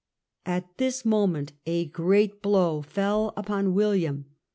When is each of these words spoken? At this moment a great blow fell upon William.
At 0.47 0.79
this 0.79 1.05
moment 1.05 1.51
a 1.67 1.85
great 1.85 2.41
blow 2.41 2.81
fell 2.81 3.33
upon 3.37 3.75
William. 3.75 4.25